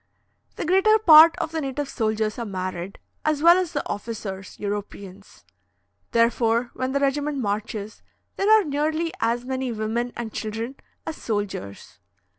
[0.55, 5.45] The greater part of the native soldiers are married, as well as the officers (Europeans);
[6.09, 8.01] therefore, when the regiment marches,
[8.35, 11.99] there are nearly as many women and children as soldiers.